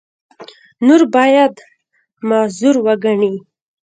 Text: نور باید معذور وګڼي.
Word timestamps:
نور 0.85 1.01
باید 1.13 1.53
معذور 2.27 2.75
وګڼي. 2.85 3.33